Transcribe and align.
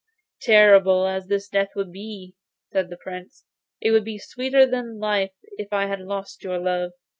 Terrible 0.41 1.05
as 1.05 1.27
this 1.27 1.47
death 1.47 1.73
would 1.75 1.91
be,' 1.91 2.35
added 2.73 2.89
the 2.89 2.97
Prince, 2.97 3.45
'it 3.79 3.91
would 3.91 4.03
be 4.03 4.17
sweeter 4.17 4.65
than 4.65 4.97
life 4.97 5.33
if 5.59 5.71
I 5.71 5.85
had 5.85 6.01
lost 6.01 6.43
your 6.43 6.57
love. 6.57 6.93